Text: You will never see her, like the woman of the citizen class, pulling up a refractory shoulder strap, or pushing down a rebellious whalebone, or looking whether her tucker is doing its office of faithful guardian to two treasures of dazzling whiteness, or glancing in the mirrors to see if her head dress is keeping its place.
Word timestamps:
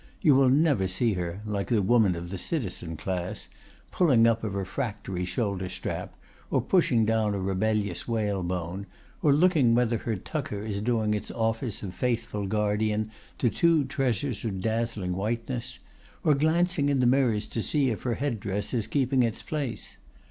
You 0.19 0.33
will 0.33 0.49
never 0.49 0.87
see 0.87 1.13
her, 1.13 1.41
like 1.45 1.67
the 1.67 1.79
woman 1.83 2.15
of 2.15 2.31
the 2.31 2.39
citizen 2.39 2.97
class, 2.97 3.49
pulling 3.91 4.25
up 4.25 4.43
a 4.43 4.49
refractory 4.49 5.25
shoulder 5.25 5.69
strap, 5.69 6.15
or 6.49 6.59
pushing 6.59 7.05
down 7.05 7.35
a 7.35 7.39
rebellious 7.39 8.07
whalebone, 8.07 8.87
or 9.21 9.31
looking 9.31 9.75
whether 9.75 9.99
her 9.99 10.15
tucker 10.15 10.63
is 10.63 10.81
doing 10.81 11.13
its 11.13 11.29
office 11.29 11.83
of 11.83 11.93
faithful 11.93 12.47
guardian 12.47 13.11
to 13.37 13.51
two 13.51 13.83
treasures 13.85 14.43
of 14.43 14.59
dazzling 14.59 15.13
whiteness, 15.13 15.77
or 16.23 16.33
glancing 16.33 16.89
in 16.89 16.99
the 16.99 17.05
mirrors 17.05 17.45
to 17.45 17.61
see 17.61 17.91
if 17.91 18.01
her 18.01 18.15
head 18.15 18.39
dress 18.39 18.73
is 18.73 18.87
keeping 18.87 19.21
its 19.21 19.43
place. 19.43 19.97